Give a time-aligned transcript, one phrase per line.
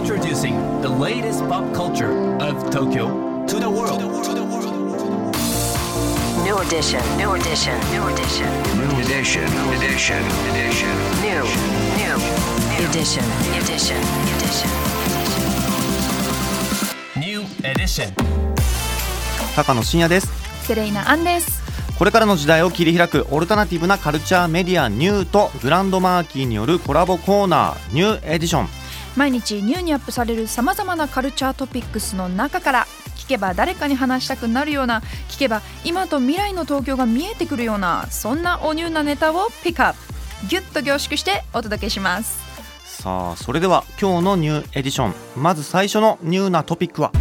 [0.00, 4.00] Introducing the latest pop culture of Tokyo to the world.
[6.42, 8.48] New edition, new edition, new edition.
[8.80, 10.88] New edition, new edition, edition.
[11.20, 11.44] New,
[12.00, 12.16] new,
[12.88, 13.24] edition,
[13.60, 14.00] edition,
[14.40, 14.70] edition.
[17.20, 18.14] New edition.
[19.54, 20.28] 高野真也です
[20.66, 21.60] セレイナアンです
[21.98, 28.79] これからの時代を切り開くオルタナティブなカルチャーメディアニューとグランドマーキーによるコラボコーナーニューエディション
[29.16, 39.98] 毎日ニューにアップされるさまざまなカルチャートピックスの中から聞けば誰かに話したくなるような聞けば今と未来の東京が見えてくるようなそんなおニューなネタをピックアップ。
[40.48, 42.40] ギュッと凝縮してお届けします
[42.84, 45.14] さあそれでは今日のニューエディション。
[45.36, 47.12] まず最初のニューなトピックは？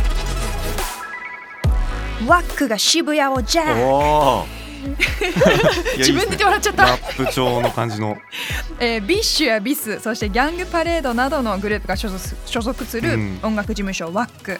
[2.27, 3.85] WACK が渋谷をジャック。
[3.85, 4.58] おお
[5.97, 6.83] 自分で笑っちゃった。
[6.83, 8.17] ラップ調の感じの。
[8.79, 13.39] えー BiSH や BiS そして GANG PARADE などのグループが所属所属するうん。
[13.43, 14.59] 音楽事務所 WAC、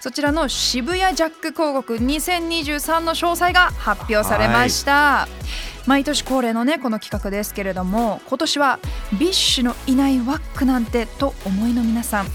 [0.00, 5.28] そちらの渋谷ジャック広告2023の詳細が発表されました、
[5.86, 8.78] 毎年恒例のねこの企画ですけれども今年は
[9.18, 12.26] ビッシュのいない WAC なんてと思いの皆さん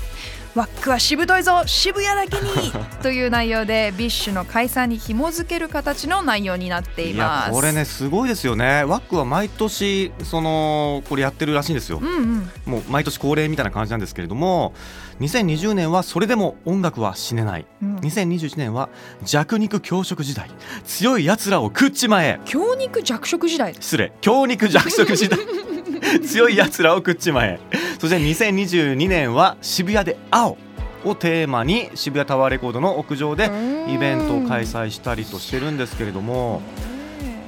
[0.55, 2.71] WACK はしぶといぞ渋谷だけに
[3.03, 7.47] という内容で BiSH の解散に紐づける形の内容になっていいます。
[7.49, 8.85] やこれねすごいですよね。
[8.85, 11.99] ワックは毎年そのこれやってるらしいんですよ。
[12.01, 12.49] うんうん。
[12.65, 14.73] もう毎年恒例みたいな感じなんですけれども
[15.19, 17.65] 2020年はそれでも音楽は死ねない。
[17.81, 17.95] うん。
[17.97, 18.87] 2021年は
[19.23, 20.49] 弱肉強食時代。
[20.85, 22.39] 強い奴らを食っちまえ。
[22.45, 23.73] 強肉弱食時代。
[23.73, 24.13] 失礼。
[24.21, 25.37] 強肉弱食時代
[26.25, 27.59] 強い奴らを食っちまえ。
[27.99, 30.57] そして2022年は渋谷で青
[31.05, 33.45] をテーマに渋谷タワーレコードの屋上で
[33.87, 36.61] イベントを開催したりとしてるんですけれども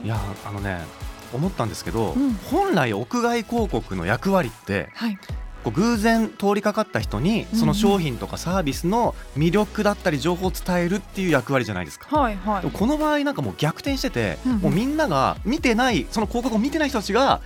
[0.03, 0.79] いやあのね
[1.33, 2.33] 思ったんですけど、うん。
[2.51, 5.17] 本来屋外広告の役割ってはい。
[5.63, 12.15] こう偶然通りかかった人にその商品とかサービスの魅力だったり情報を伝えるっていう役割じゃないですか。
[12.15, 12.71] はいはい。
[12.71, 14.57] この場合なんかもう逆転してて、うんうん。
[14.59, 17.41] もうみんなが見てないその広告を見てない人たちが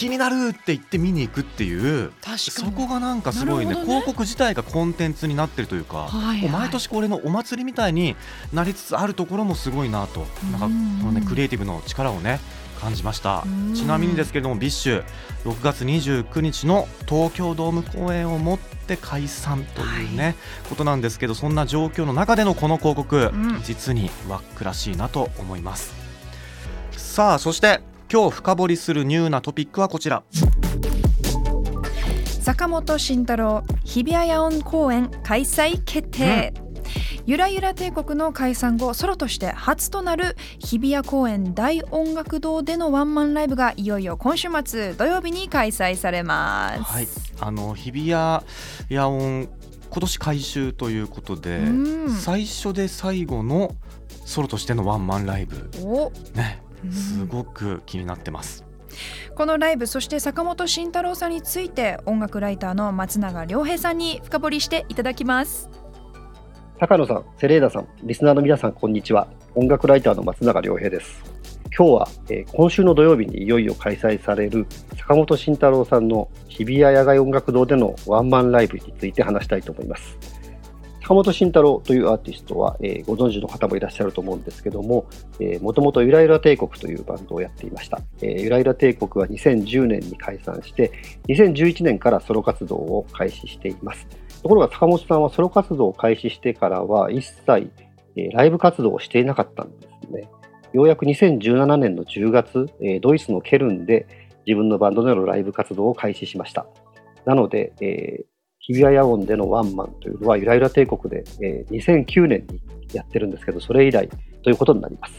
[0.00, 3.84] 気になるって言って見に行くっていう確そこがなんかすごいねね。
[3.84, 6.48] 広告自体がコンテンツになってるというか、はいはい。
[6.48, 8.16] もう毎年これのお祭りみたいに
[8.50, 10.26] なりつつあるところもすごいなと。
[10.50, 12.40] なんかこうんのねクリエイティブの力をね
[12.80, 13.42] 感じました。
[13.44, 13.74] うん。
[13.74, 15.04] ちなみにですけれども BiSH
[15.44, 20.34] 6月29日の東京ドーム公演をもって解散というね、
[20.70, 23.60] ことなんですけどそんな状況の中でのこの広告、ん。
[23.62, 25.94] 実に WACK らしいなと思います。
[26.92, 27.82] さあそして
[28.12, 30.24] 今日深掘りするニューなトピックはこちら。
[32.42, 36.52] 坂本慎太郎日比谷野音公演開催決定、
[37.24, 48.44] ゆらゆら帝国の解散後ソロとして初となる日比谷公演大音楽堂でのワンマンライブがいよいよ今週末土曜日に開催されます、はい、あの日比谷
[48.90, 49.48] 野音
[49.88, 52.10] 今年改修ということで、うん。
[52.10, 53.76] 最初で最後の
[54.24, 55.70] ソロとしてのワンマンライブ。
[55.84, 56.10] お。
[56.34, 56.60] ね。
[56.64, 58.64] うんすごく気になってます。
[59.34, 65.70] このライブそして坂本慎太郎さんについて音楽ライターの松永良平さんに深掘りしていただきます
[66.80, 69.28] 高野さん、セレーダさん、リスナーの皆さん、こんにちは。
[69.54, 71.22] 音楽ライターの松永良平です。
[71.76, 74.66] 今日は、えー今週の土曜日にいよいよ開催される
[74.96, 80.39] 坂本慎太郎さんの日比谷野外音楽堂でのワンマンライブについて話したいと思います。
[81.10, 85.08] 坂本慎太郎というアーティストは、えーご存知の方もいらっしゃると思うんですけども、
[85.60, 88.00] もともとゆらゆら帝国というバンドをやっていました。
[88.22, 90.92] えーゆらゆら帝国は2010年に解散して、
[91.26, 94.06] 2011年からソロ活動を開始しています。
[94.40, 97.72] ところが坂本さんはソロ活動を開始してからは一切、
[98.14, 100.28] えーライブ活動をしていなかったんですね。
[100.72, 104.06] ようやく2017年の10月、えードイツのケルンで
[104.46, 106.68] 自分のバンドでのライブ活動を開始しました。
[107.24, 108.29] なので、えー
[108.70, 112.60] 日比谷野音でのワンマンというのはゆらゆら帝国で、えー2009年に
[112.92, 114.08] やってるんですけど、それ以来
[114.42, 115.14] ということになります。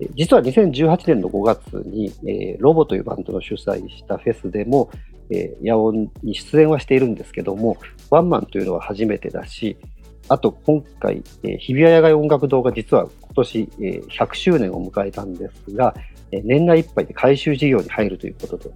[0.00, 4.90] え実は2018年の5月に、えーロボというバンドの主催したフェスでも、
[5.30, 7.76] えー野音に出演はしているんですけども、
[8.10, 9.76] ワンマンというのは初めてだし、
[10.28, 15.94] あと今回、えー日比谷野外音楽堂が実は今年、えー100周年を迎えたんですが、
[16.32, 18.70] えー年内いっぱいで改修事業に入るということで、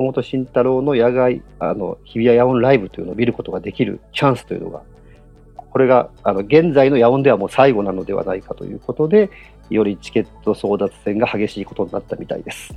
[0.00, 4.82] 坂本慎太郎の野外、あの日比谷野音ライブというのを見ることができるチャンスというのが、
[5.56, 9.30] これがあの現在の野音ではもう最後なのではないかということで、
[9.68, 12.74] よりチケット争奪戦が激しいことになったみたいです。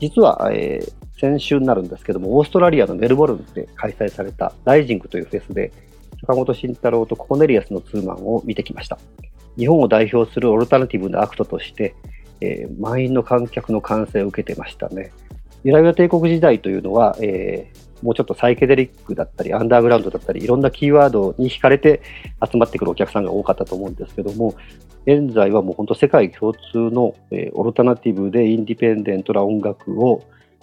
[0.00, 5.72] 実は、えー先週になるんですけども、オーストラリアのメルボルンで開催された RISING というフェスで、
[6.20, 9.00] 坂本慎太郎とコーネリアスのツーマンを見てきました。
[9.56, 11.96] 日本を代表するオルタナティブなアクトとして、
[12.40, 15.10] えー満員の観客の歓声を受けてましたね。
[15.64, 22.00] ゆらゆら帝国時代というのは、えーもうちょっとサイケデリックだったり、アンダーグラウンドだったり、いろんなキーワードに惹かれて
[22.48, 24.54] 集まってくるお客さんが多かったと思うんですけども、
[25.04, 30.22] 現在はもう本当世界共通の、えーオルタナティブでインディペンデントな音楽を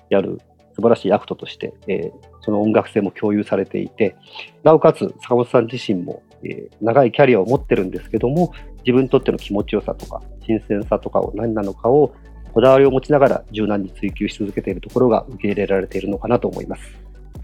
[0.09, 0.39] やる
[0.75, 4.15] 素晴らしいアクトとして、えーその音楽性も共有されていて、
[4.63, 8.53] なおかつ坂本さん自身も、えー長いキャリアを持ってるんですけども、
[8.85, 12.13] 自分にとっての気持ちよさとか、新鮮さとかを何なのかを
[12.55, 16.83] こだわりを持ちながら柔軟に追求し続けているところが受け入れられているのかなと思います。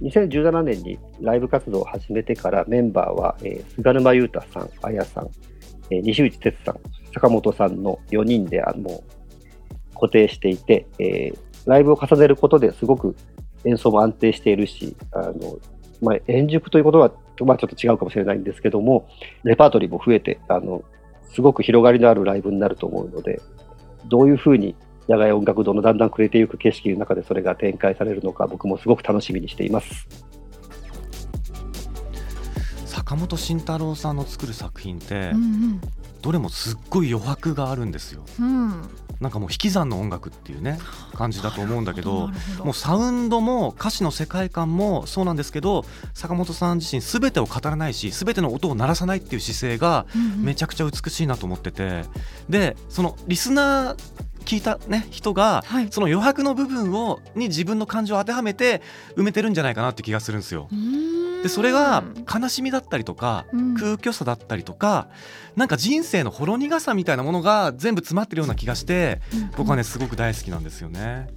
[0.01, 5.29] 2017年にライブ活動を始めてからメンバーは、えー菅沼優太さん、綾さん、
[5.89, 6.79] えー西内哲さん、
[7.13, 9.03] 坂本さんの4人であの
[9.95, 13.13] 固定していて、えーライブを重ねることですごく
[13.65, 15.59] 演奏も安定しているし、あの
[16.01, 17.11] まあ、円熟ということは、
[17.45, 19.09] まあ、ちょっと違うかもしれないんですけども、
[19.43, 20.85] レパートリーも増えて、あの
[21.33, 23.41] すごく広がりのあるライブになると思うので、
[24.07, 24.73] どういうふうに
[25.11, 30.07] 野外音楽堂のだんだん暮れていく景色の中でそれが展開されるのか、僕もすごく楽しみにしています。
[32.85, 35.81] 坂本慎太郎さんの作る作品って、うん
[36.21, 38.23] どれもすっごい余白があるんですよ。
[38.39, 38.45] うん。
[38.45, 40.79] うんなんかもう引き算の音楽っていうね
[41.13, 42.29] 感じだと思うんだけど。
[42.63, 45.85] もうサウンドも歌詞の世界観もそうなんですけど
[46.15, 50.43] 坂本さん自身全てを語らないし全ての音を鳴らさないっていう姿勢がうんうん。
[50.43, 52.03] めちゃくちゃ美しいなと思ってて。
[52.49, 53.95] でそのリスナー
[54.45, 55.87] 聞いた、ね、人がはい。
[55.91, 58.81] その余白の部分をに自分の感情を当てはめて
[59.15, 60.67] 埋めてるんじゃないかなって気がするんですよ。
[61.43, 63.75] でそれが悲しみだったりとかうん。
[63.75, 65.09] 空虚さだったりとか
[65.55, 69.21] なんか人生のほろ苦さみたいなものが全部詰まってるような気がして
[69.57, 71.27] 僕はねすごく大好きなんですよね。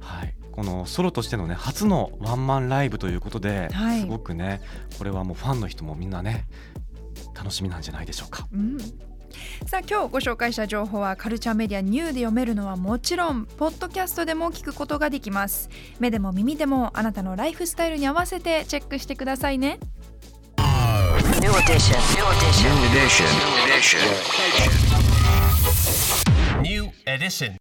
[0.00, 0.34] はい。
[0.52, 4.00] このソロとしてのね初のワンマンライブということで、はい。
[4.00, 4.62] すごくね
[4.98, 6.46] これはもうファンの人もみんなね
[7.34, 8.48] 楽しみなんじゃないでしょうか。
[8.52, 8.78] うん
[9.66, 15.68] さあ今日ご紹介した情報はカルチャーメディアニューで読めるのはもちろんポッドキャストでも聞くことができます
[15.98, 19.78] 目でも耳でもあなたのライフスタイルに合わせてチェックしてくださいね
[21.40, 21.98] New edition.
[22.14, 22.70] New edition.
[22.74, 23.26] New edition.
[23.40, 24.00] New edition.
[26.62, 27.56] New edition.